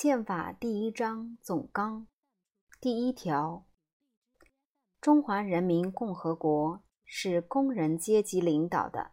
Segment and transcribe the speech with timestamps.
[0.00, 2.06] 宪法第一章总纲
[2.80, 3.66] 第一条：
[5.00, 9.10] 中华人民共和国是工人阶级领导的，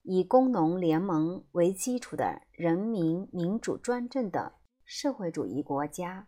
[0.00, 6.26] 以工农联盟为基础的人民民主专政的社会主义国家。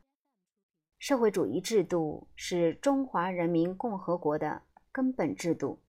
[0.99, 5.83] 社会主义制度是中华人民共和国的根本制度。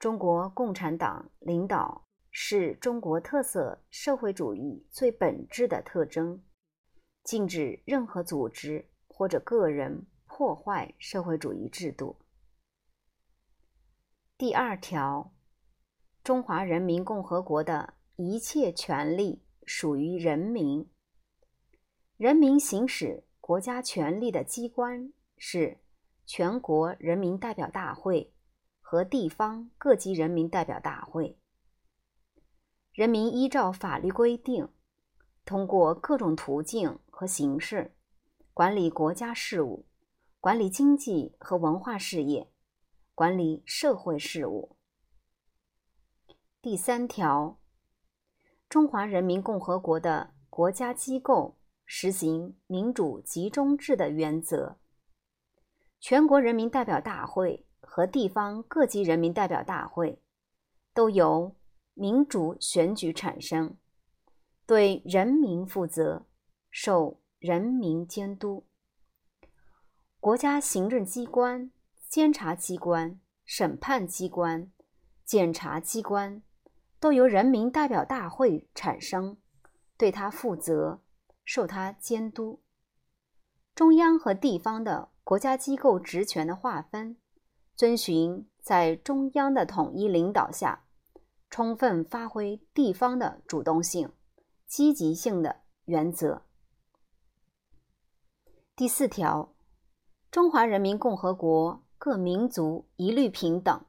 [0.00, 2.08] 中国共产党领导。
[2.30, 6.40] 是中国特色社会主义最本质的特征，
[7.28, 12.16] 禁止任何组织或者个人破坏社会主义制度。
[14.38, 15.30] 第二条，
[16.24, 20.88] 中华人民共和国的一切权利属于人民，
[22.16, 25.76] 人民行使国家权力的机关是
[26.24, 28.32] 全国人民代表大会
[28.80, 31.38] 和地方各级人民代表大会。
[32.94, 34.70] 人民依照法律规定，
[35.44, 37.96] 通过各种途径和形式
[38.54, 39.86] 管理国家事务，
[40.38, 42.48] 管理经济和文化事业，
[43.12, 44.76] 管理社会事务。
[46.62, 47.58] 第三条，
[48.68, 54.78] 中华人民共和国的国家机构实行民主集中制的原则，
[55.98, 60.22] 全国人民代表大会和地方各级人民代表大会
[60.94, 61.56] 都由。
[61.94, 63.76] 民主选举产生，
[64.64, 66.28] 对人民负责，
[66.70, 68.66] 受人民监督。
[70.20, 71.70] 国家行政机关、
[72.08, 74.70] 监察机关、审判机关、
[75.24, 76.42] 检察机关
[76.98, 79.36] 都由人民代表大会产生，
[79.96, 81.00] 对他负责，
[81.44, 82.60] 受他监督。
[83.74, 87.16] 中央和地方的国家机构职权的划分，
[87.76, 90.84] 遵循在中央的统一领导下。
[91.50, 94.12] 充分发挥地方的主动性、
[94.66, 96.42] 积极性的原则。
[98.78, 99.56] 第四条，
[100.30, 103.84] 中华人民共和国各民族一律平等，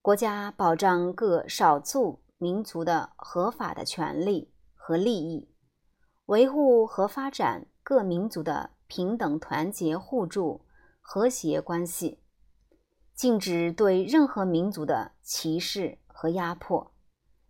[0.00, 5.50] 国家保障各少数民族的合法的权利和利益，
[6.24, 10.62] 维护和发展各民族的平等团结互助
[11.02, 12.18] 和谐关系，
[13.14, 15.98] 禁止对任何民族的歧视。
[16.08, 16.94] 和压迫，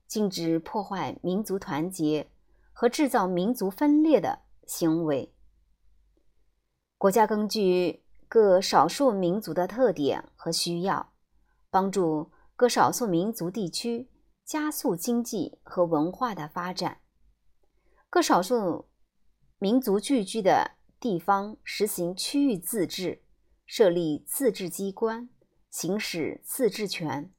[0.09, 2.29] 禁止破坏民族团结
[2.73, 5.33] 和制造民族分裂的行为。
[6.99, 11.13] 国家根据各少数民族的特点和需要，
[11.71, 14.09] 帮助各少数民族地区
[14.47, 17.03] 加速经济和文化的发展。
[18.09, 18.87] 各少数
[19.59, 23.23] 民族聚居的地方实行区域自治，
[23.67, 25.29] 设立自治机关，
[25.69, 27.31] 行使自治权。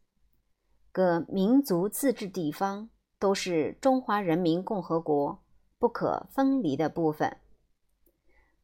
[0.92, 5.44] 各民族自治地方都是中华人民共和国
[5.80, 7.38] 不可分离的部分。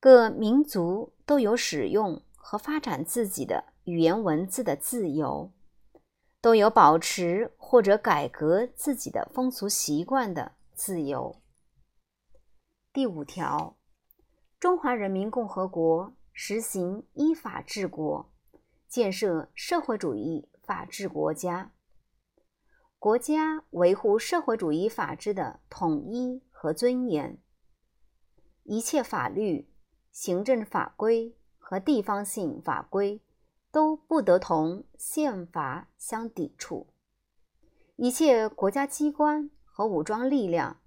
[0.04, 5.50] 各民族都有使用和发展自己的语言文字的自由，
[6.42, 11.42] 都有保持或者改革自己的风俗习惯的自由。
[12.92, 13.78] 第五条，
[14.60, 18.30] 中华人民共和国实行依法治国，
[18.90, 21.72] 建设社会主义法治国家。
[23.00, 27.42] 国家维护社会主义法治的统一和尊严，
[28.64, 29.70] 一切法律、
[30.14, 33.20] 行政法规和地方性法规
[33.72, 36.88] 都不得同宪法相抵触。
[37.96, 40.80] 一切国家机关和武装力量、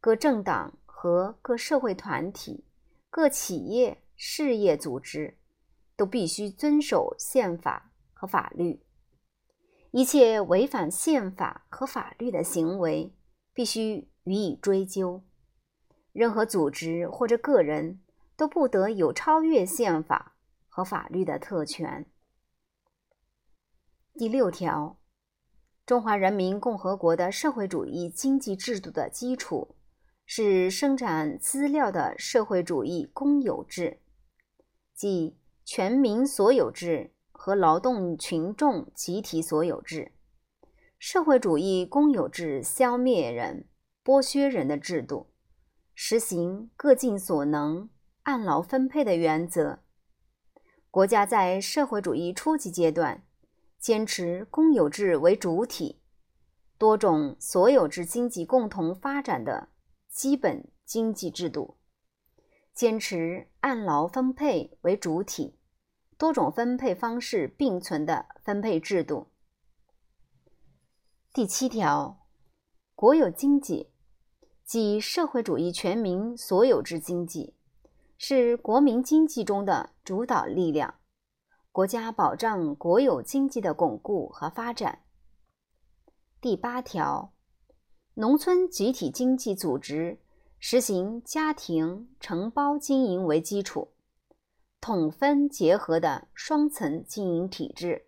[0.00, 2.66] 各政党和各社会团体、
[3.08, 5.38] 各企业事业组织
[5.96, 8.82] 都必须遵守宪法和法律。
[9.90, 13.14] 一切违反宪法和法律的行为，
[13.54, 15.22] 必须予以追究。
[16.12, 18.00] 任何组织或者个人
[18.38, 20.34] 都不得有超越宪法
[20.66, 22.06] 和法律的特权。
[24.14, 24.98] 第六条，
[25.84, 29.76] 中华人民共和国的社会主义经济制度的基础
[30.24, 34.00] 是生产资料的社会主义公有制，
[34.94, 35.36] 即
[35.66, 37.12] 全民所有制。
[37.40, 40.10] 和劳动群众集体所有制，
[40.98, 43.68] 社会主义公有制消灭人、
[44.04, 45.30] 剥削人的制度，
[45.94, 47.88] 实行各尽所能、
[48.28, 49.78] 按劳分配的原则。
[50.90, 53.24] 国家在社会主义初级阶段，
[53.78, 56.02] 坚持公有制为主体、
[56.76, 59.70] 多种所有制经济共同发展的
[60.10, 61.78] 基本经济制度，
[62.74, 65.58] 坚持按劳分配为主体。
[66.18, 69.28] 多种分配方式并存的分配制度。
[71.32, 72.26] 第七条，
[72.94, 73.92] 国有经济
[74.64, 77.54] 即社会主义全民所有制经济，
[78.18, 80.96] 是国民经济中的主导力量。
[81.72, 85.04] 国家保障国有经济的巩固和发展。
[86.40, 87.32] 第八条，
[88.14, 90.20] 农村集体经济组织
[90.58, 93.92] 实行家庭承包经营为基础，
[94.80, 98.06] 统分结合的双层经营体制。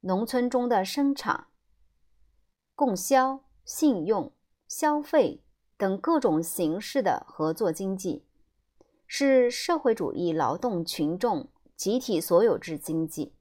[0.00, 1.46] 农村中的生产、
[2.74, 4.30] 供销、信用。
[4.70, 5.42] 消费
[5.78, 8.26] 等各种形式的合作经济，
[9.08, 13.34] 是社会主义劳动群众集体所有制经济。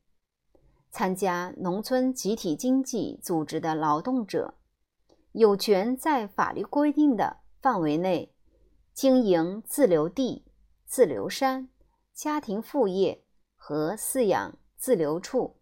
[0.90, 4.56] 参加农村集体经济组织的劳动者，
[5.34, 8.34] 有权在法律规定的范围内
[8.94, 10.44] 经营自留地、
[10.86, 11.70] 自留山、
[12.14, 13.24] 家庭副业
[13.56, 15.58] 和饲养自留处。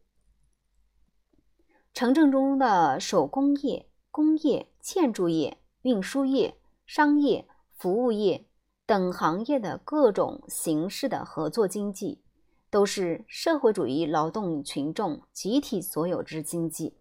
[1.94, 3.90] 城镇中的手工业。
[4.12, 8.48] 工业、建筑业、运输业、商业、服务业
[8.86, 12.24] 等行业的各种形式的合作经济，
[12.70, 16.98] 都是社会主义劳动群众集体所有制经济。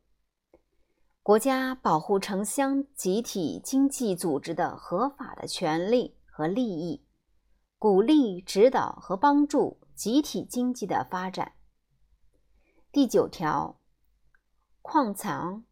[1.22, 7.04] 国家保护城乡集体经济组织的合法的权利和利益，
[7.78, 11.52] 鼓励、指导和帮助集体经济的发展。
[12.92, 13.80] 第九条，
[14.82, 15.64] 矿藏。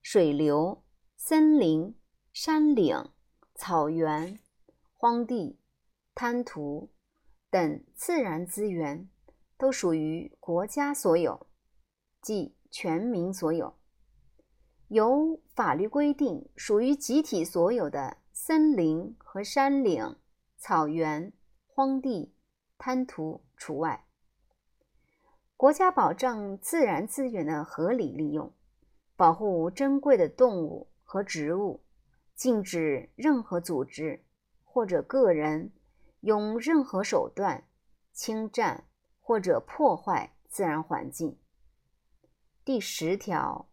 [0.00, 0.84] 水流、
[1.16, 1.94] 森林、
[2.32, 3.10] 山岭、
[3.54, 4.38] 草原、
[5.00, 5.56] 荒地、
[6.12, 6.90] 滩涂
[7.50, 9.08] 等自然资源
[9.56, 11.46] 都属于国家所有，
[12.20, 13.76] 即全民所有。
[14.88, 20.16] 由法律规定属于集体所有的森林和山岭、
[20.56, 21.32] 草原、
[21.68, 22.34] 荒地、
[22.76, 24.04] 滩涂除外。
[25.56, 28.52] 国家保障自然资源的合理利用。
[29.14, 31.84] 保护珍贵的动物和植物，
[32.34, 34.24] 禁止任何组织
[34.78, 35.72] 或者个人
[36.20, 37.64] 用任何手段
[38.12, 38.84] 侵占
[39.18, 41.36] 或者破坏自然环境。
[42.64, 43.68] 第十条，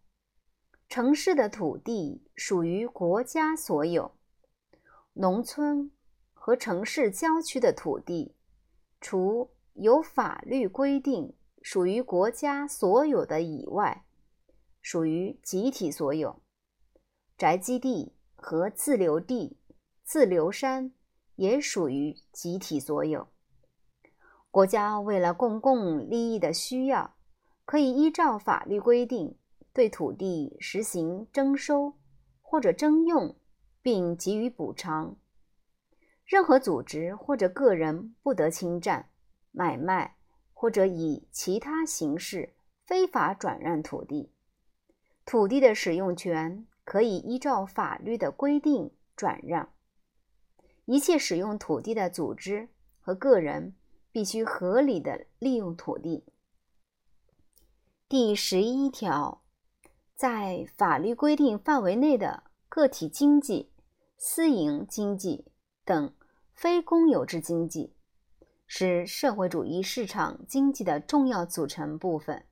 [0.89, 4.15] 城市的土地属于国家所有，
[5.13, 5.91] 农村
[6.33, 8.33] 和城市郊区的土地，
[8.99, 14.05] 除有法律规定属于国家所有的以外。
[14.81, 16.41] 属于集体所有，
[17.37, 19.59] 宅基地和自留地、
[20.05, 20.93] 自留山
[21.35, 23.27] 也属于集体所有。
[24.51, 27.15] 国家为了公共利益的需要，
[27.65, 29.35] 可以依照法律规定
[29.73, 31.95] 对土地实行征收
[32.41, 33.35] 或者征用，
[33.81, 35.17] 并给予补偿。
[36.23, 39.09] 任何组织或者个人不得侵占、
[39.51, 40.15] 买卖
[40.53, 42.53] 或者以其他形式
[42.85, 44.31] 非法转让土地。
[45.25, 49.69] 土地的使用权可以依照法律的规定转让。
[50.85, 53.75] 一切使用土地的组织和个人
[54.11, 56.23] 必须合理的利用土地。
[58.07, 59.43] 第十一条，
[60.15, 63.71] 在法律规定范围内的个体经济、
[64.17, 65.45] 私营经济
[65.83, 66.13] 等
[66.53, 67.93] 非公有制经济，
[68.65, 72.45] 是社会主义市场经济的重要组成部分。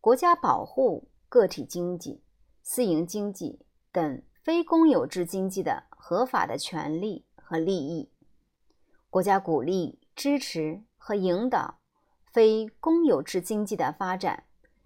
[0.00, 1.08] 国家保护。
[1.30, 2.24] 个体经济、
[2.60, 3.60] 私营经济
[3.92, 8.10] 等非公有制经济的合法的权利和利益，
[9.10, 11.78] 国家鼓励、支持和引导
[12.32, 14.44] 非公有制经济的发展，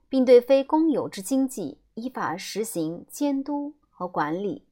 [0.08, 4.66] 并对非公有制经济依法实行监督和管理。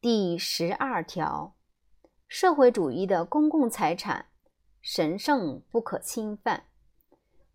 [0.00, 1.54] 第十二条，
[2.26, 4.26] 社会主义的公共财产
[4.80, 6.64] 神圣不可侵犯，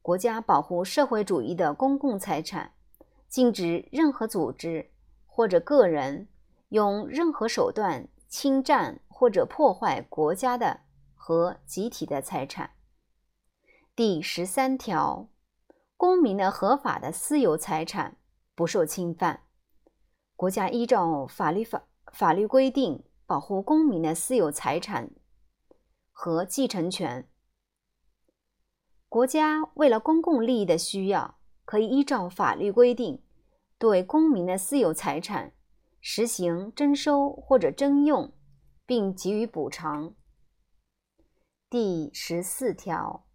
[0.04, 2.74] 国家保护社会主义的公共财产。
[3.28, 4.92] 禁止任何组织
[5.26, 6.30] 或者个人
[6.76, 10.82] 用任何手段侵占或者破坏国家的
[11.14, 12.72] 和集体的财产。
[13.96, 15.30] 第十三条，
[15.96, 18.18] 公民的合法的私有财产
[18.54, 19.44] 不受侵犯，
[20.36, 25.12] 国家依照法律法法律规定保护公民的私有财产
[26.12, 27.30] 和继承权。
[29.08, 33.22] 国家为了公共利益的需要，可以依照法律规定。
[33.78, 35.54] 对公民的私有财产
[36.08, 38.32] 实行征收或者征用，
[38.86, 40.14] 并给予补偿。
[41.68, 43.26] 第十四条，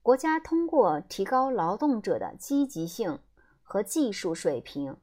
[0.00, 3.18] 国家通过提高劳动者的积极性
[3.64, 4.98] 和技术水平，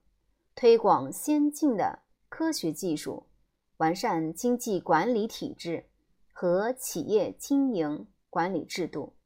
[0.56, 3.28] 推广先进的科学技术，
[3.76, 5.90] 完善经济管理体制
[6.32, 9.18] 和企业经营管理制度，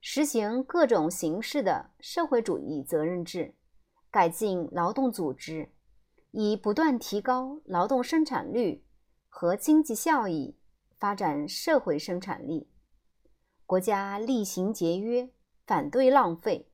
[0.00, 3.56] 实行各种形式的社会主义责任制。
[4.12, 5.73] 改进劳动组织，
[6.36, 8.84] 以不断提高劳动生产率
[9.28, 10.58] 和经济效益，
[10.98, 12.68] 发展社会生产力。
[13.66, 15.30] 国家厉行节约，
[15.64, 16.68] 反对浪费。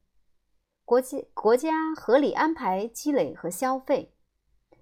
[0.86, 4.14] 国家国家合理安排积累和消费，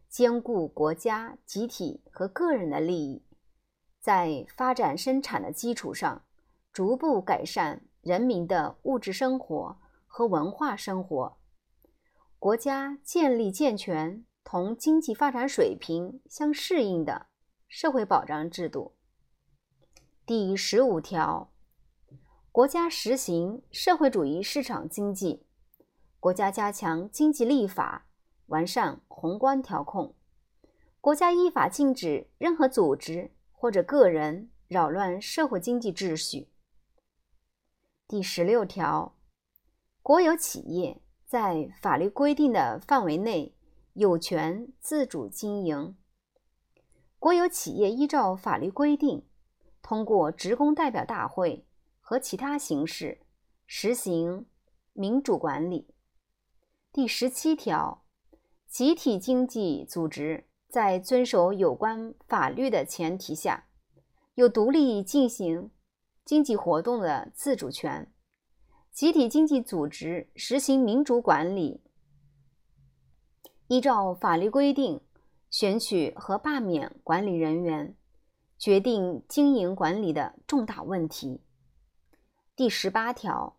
[0.09, 3.25] 兼顾国家、集体和个人的利益，
[3.99, 6.25] 在发展生产的基础上，
[6.73, 11.37] 逐步改善人民的物质生活和文化生活。
[12.39, 17.27] 国家建立健全同经济发展水平相适应的
[17.69, 18.95] 社会保障制度。
[20.25, 21.53] 第十五条，
[22.51, 25.45] 国家实行社会主义市场经济。
[26.19, 28.07] 国家加强经济立法，
[28.47, 30.15] 完善宏观调控。
[31.03, 36.49] 国家依法禁止任何组织或者个人扰乱社会经济秩序。
[38.07, 39.15] 第十六条，
[40.03, 43.55] 国有企业在法律规定的范围内
[43.99, 45.97] 有权自主经营。
[47.19, 49.27] 国有企业依照法律规定，
[49.83, 51.67] 通过职工代表大会
[52.01, 53.23] 和其他形式
[53.67, 54.47] 实行
[54.93, 55.93] 民主管理。
[56.93, 58.05] 第十七条，
[58.69, 63.67] 集体经济组织在遵守有关法律的前提下，
[64.37, 65.73] 有独立进行
[66.25, 68.13] 经济活动的自主权。
[68.93, 71.83] 集体经济组织实行民主管理，
[73.69, 75.01] 依照法律规定
[75.49, 77.97] 选取和罢免管理人员，
[78.59, 81.41] 决定经营管理的重大问题。
[82.57, 83.57] 第十八条，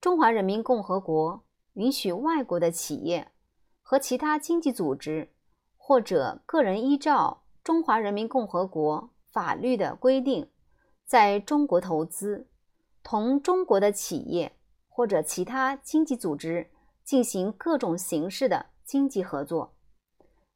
[0.00, 1.44] 中华人民共和国。
[1.74, 3.32] 允许外国的企业
[3.80, 5.32] 和其他经济组织
[5.78, 10.50] 或者个人依照中华人民共和国法律的规定，
[11.06, 12.46] 在中国投资，
[13.02, 14.54] 同中国的企业
[14.86, 16.70] 或者其他经济组织
[17.02, 19.74] 进行各种形式的经济合作。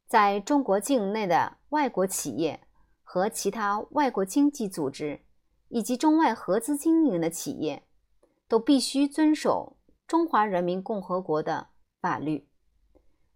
[0.05, 2.67] 在中国境内的外国企业
[3.03, 5.25] 和其他外国经济组织
[5.69, 7.83] 以及中外合资经营的企业，
[8.47, 9.77] 都必须遵守。
[10.07, 11.67] 中华人民共和国的
[11.99, 12.47] 法律，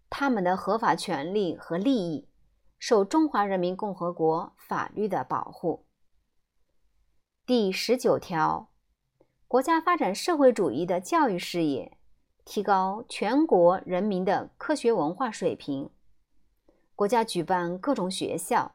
[0.08, 2.30] 他们的合法权利和利益
[2.78, 5.84] 受中华人民共和国法律的保护。
[7.44, 8.70] 第十九条，
[9.46, 11.98] 国家发展社会主义的教育事业，
[12.44, 15.90] 提高全国人民的科学文化水平。
[16.94, 18.74] 国家举办各种学校，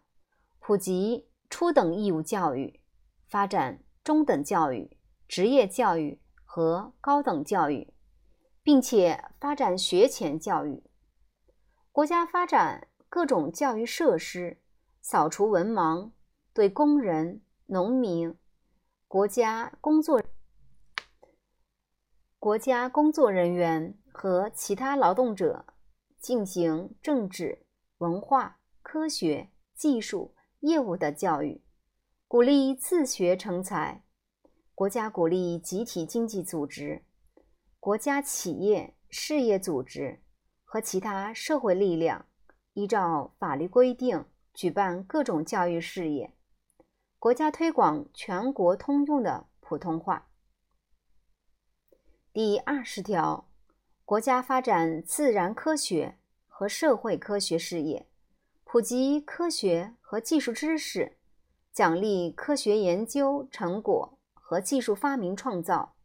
[0.59, 2.79] 普及初等义务教育，
[3.27, 4.97] 发展中等教育、
[5.27, 6.19] 职业教育。
[6.49, 7.93] 和高等教育，
[8.63, 10.81] 并且发展学前教育。
[11.91, 14.57] 国家发展各种教育设施，
[15.01, 16.09] 扫除文盲，
[16.53, 18.35] 对工人、农民、
[19.07, 20.23] 国家工作、
[22.39, 25.65] 国家工作人员和其他劳动者
[26.19, 27.65] 进行政治、
[27.97, 31.63] 文化、科学、技术、业务的教育，
[32.27, 34.03] 鼓励自学成才。
[34.75, 37.03] 国家鼓励集体经济组织、
[37.79, 40.21] 国家企业事业组织
[40.63, 42.27] 和其他社会力量，
[42.73, 46.35] 依照法律规定举办各种教育事业。
[47.17, 50.26] 国家推广全国通用的普通话。
[52.39, 53.49] 第二十条，
[54.05, 58.05] 国家发展自然科学和社会科学事业，
[58.63, 61.17] 普及科学和技术知识，
[61.73, 64.19] 奖励科学研究成果。
[64.35, 65.95] 和技术发明创造。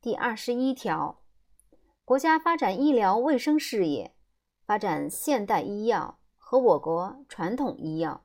[0.00, 1.20] 第二十一条，
[2.04, 4.16] 国家发展医疗卫生事业，
[4.66, 8.24] 发展现代医药和我国传统医药，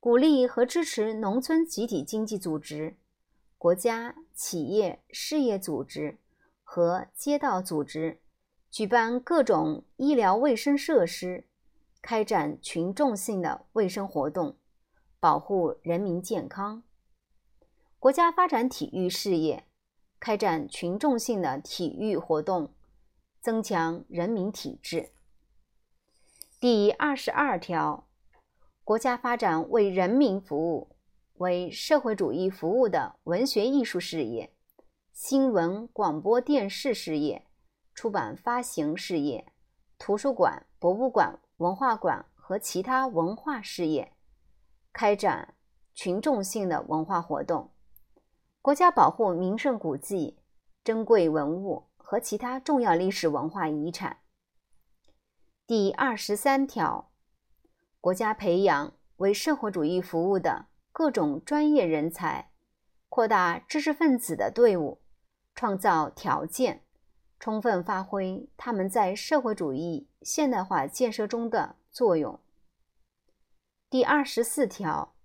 [0.00, 2.96] 鼓励和支持农村集体经济组织、
[3.58, 6.16] 国家企业事业组织
[6.70, 8.20] 和街道组织
[8.70, 11.46] 举办各种医疗卫生设施，
[12.02, 14.54] 开展群众性的卫生活动，
[15.18, 16.82] 保护人民健康。
[17.98, 19.64] 国家发展体育事业，
[20.20, 22.74] 开展群众性的体育活动，
[23.40, 25.12] 增强人民体质。
[26.60, 28.06] 第二十二条，
[28.84, 30.90] 国家发展为人民服务、
[31.38, 34.52] 为社会主义服务的文学艺术事业、
[35.20, 37.44] 新闻广播电视事业、
[37.92, 39.52] 出版发行事业、
[39.98, 44.12] 图书馆、博物馆、文化馆和其他文化事业，
[44.92, 45.56] 开展
[45.92, 47.72] 群众性的文化活动。
[48.62, 50.38] 国家保护名胜古迹、
[50.84, 54.18] 珍贵文物和其他重要历史文化遗产。
[55.66, 57.10] 第二十三条，
[58.00, 62.52] 国家培养为社会主义服务的各种专业人才，
[63.08, 65.00] 扩大知识分子的队伍，
[65.58, 66.84] 创造条件，
[67.40, 72.38] 充分发挥他们在社会主义现代化建设中的作用。
[73.90, 75.16] 第二十四条，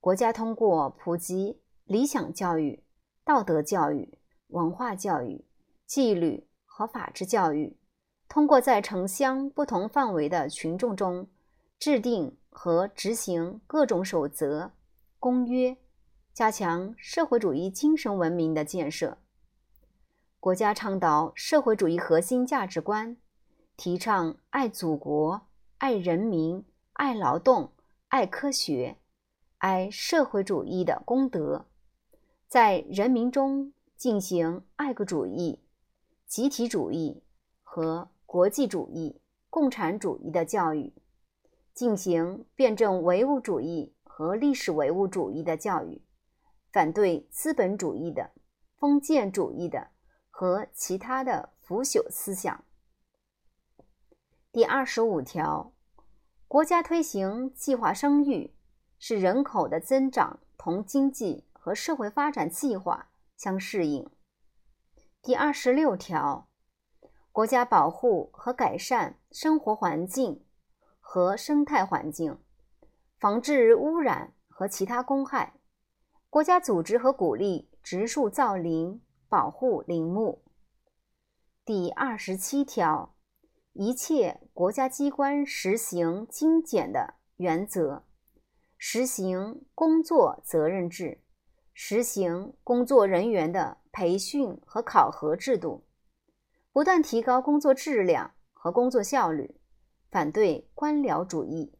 [0.00, 2.82] 国家通过普及理想教育、
[3.22, 5.44] 道德教育、文化教育、
[5.86, 7.76] 纪律和法治教育，
[8.28, 11.28] 通过在城乡不同范围的群众中
[11.78, 14.72] 制定和执行各种守则、
[15.20, 15.76] 公约，
[16.34, 19.18] 加强社会主义精神文明的建设。
[20.42, 23.16] 国家倡导社会主义核心价值观，
[23.76, 25.40] 提倡爱祖国、
[25.78, 27.70] 爱人民、爱劳动。
[28.08, 28.98] 爱科学，
[29.58, 31.66] 爱社会主义的功德，
[32.48, 35.60] 在人民中进行爱国主义、
[36.26, 37.22] 集体主义
[37.62, 40.92] 和国际主义、共产主义的教育，
[41.72, 46.02] 进行辩证唯物主义和历史唯物主义的教育，
[46.72, 48.32] 反对资本主义的、
[48.76, 49.86] 封建主义的
[50.32, 52.64] 和其他的腐朽思想。
[54.50, 55.72] 第二十五条。
[56.48, 58.52] 国家推行计划生育，
[58.98, 63.08] 使人口的增长同经济和社会发展计划
[63.38, 64.10] 相适应。
[65.22, 66.46] 第二十六条，
[67.30, 70.44] 国家保护和改善生活环境
[71.00, 72.38] 和生态环境，
[73.18, 75.54] 防治污染和其他公害。
[76.28, 79.00] 国家组织和鼓励植树造林，
[79.32, 80.42] 保护林木。
[81.64, 83.14] 第二十七条。
[83.72, 88.04] 一切国家机关实行精简的原则，
[88.76, 91.22] 实行工作责任制，
[91.72, 95.86] 实行工作人员的培训和考核制度，
[96.70, 99.58] 不断提高工作质量和工作效率，
[100.10, 101.72] 反对官僚主义。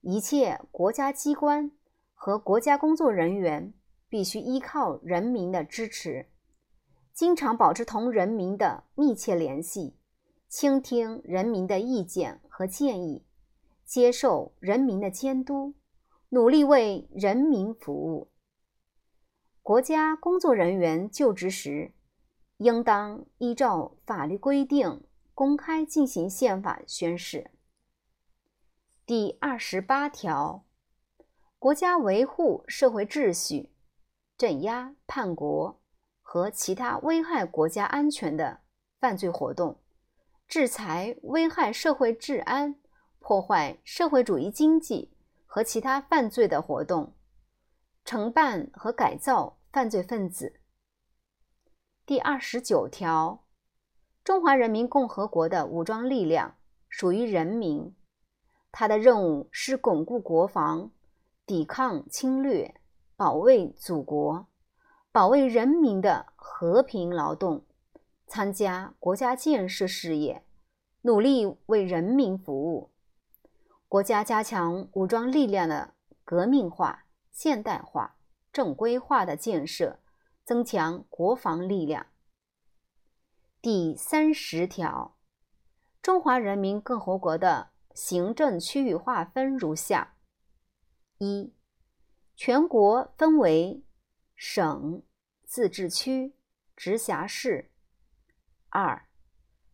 [0.00, 1.70] 一切国家机关
[2.14, 3.74] 和国家工作人员
[4.08, 6.30] 必须依靠人民的支持，
[7.16, 9.96] 经常保持同人民的密切联系。
[10.48, 13.24] 倾听人民的意见和建议，
[13.84, 15.74] 接受人民的监督，
[16.28, 18.30] 努力为人民服务。
[19.62, 21.92] 国家工作人员就职时，
[22.58, 25.02] 应当依照法律规定
[25.34, 27.50] 公开进行宪法宣誓。
[29.06, 30.64] 第二十八条，
[31.58, 33.70] 国家维护社会秩序，
[34.36, 35.80] 镇压叛国
[36.28, 38.58] 和其他危害国家安全的
[38.98, 39.80] 犯罪活动。
[40.48, 42.74] 制裁危害社会治安、
[43.20, 45.12] 破坏社会主义经济
[45.46, 47.14] 和其他犯罪的活动，
[48.04, 50.60] 惩办和改造犯罪分子。
[52.04, 53.44] 第二十九条，
[54.24, 56.56] 中华人民共和国的武装力量
[56.88, 57.94] 属于人民，
[58.72, 60.90] 它的任务是巩固国防、
[61.46, 62.74] 抵抗侵略、
[63.14, 64.48] 保卫祖国、
[65.16, 67.64] 保卫人民的和平劳动。
[68.26, 70.44] 参加国家建设事业，
[71.00, 72.90] 努力为人民服务。
[73.88, 78.18] 国家加强武装力量的革命化、现代化、
[78.52, 80.00] 正规化的建设，
[80.44, 82.08] 增强国防力量。
[83.62, 85.16] 第三十条，
[86.02, 90.16] 中华人民共和国的行政区域划分如下：
[91.16, 91.54] 一、
[92.34, 93.82] 全国分为
[94.36, 95.02] 省、
[95.44, 96.36] 自治区、
[96.76, 97.72] 直辖市。
[98.68, 99.08] 二、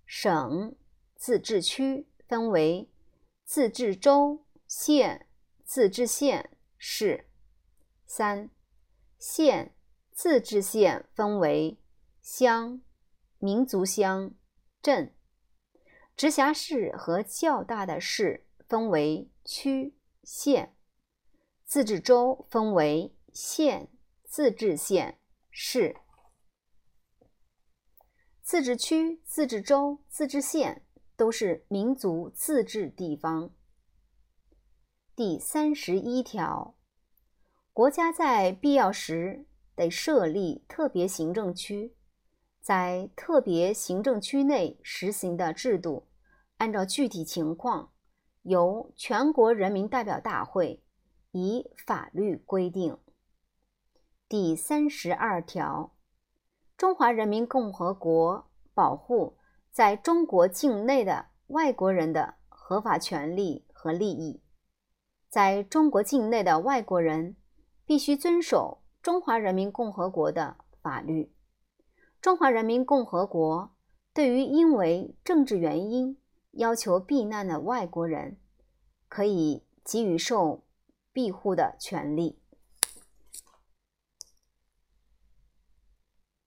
[0.07, 0.77] 省、
[1.17, 2.89] 自治区分为
[3.45, 5.27] 自治州、县、
[5.65, 7.25] 自治县、市；
[8.07, 8.49] 三、
[9.19, 9.75] 县、
[10.13, 11.81] 自治县分为
[12.21, 12.81] 乡、
[13.39, 14.33] 民族乡、
[14.81, 15.09] 镇；
[16.17, 20.77] 直辖市和较大的市分为区、县；
[21.65, 23.89] 自治州分为县、
[24.35, 25.19] 自治县、
[25.51, 25.95] 市。
[28.41, 30.87] 自治区、自治州、自治县
[31.19, 33.51] 都是民族自治地方。
[35.15, 36.75] 第三十一条，
[37.75, 41.95] 国家在必要时得设立特别行政区，
[42.63, 46.09] 在特别行政区内实行的制度，
[46.57, 47.93] 按照具体情况，
[48.45, 50.83] 由全国人民代表大会
[51.33, 52.97] 以法律规定。
[54.33, 55.93] 第三十二条。
[56.79, 59.37] 中华人民共和国保护
[59.71, 64.41] 在中国境内的外国人的合法权利和利益。
[65.29, 67.37] 在中国境内的外国人
[67.85, 71.31] 必须遵守中华人民共和国的法律。
[72.23, 73.75] 中华人民共和国
[74.15, 76.17] 对于因为政治原因
[76.53, 78.39] 要求避难的外国人，
[79.11, 80.65] 可以给予受
[81.13, 82.39] 庇护的权利。